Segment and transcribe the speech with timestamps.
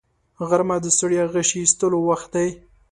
[0.49, 2.47] غرمه د ستړیا غشي ایستلو وخت دی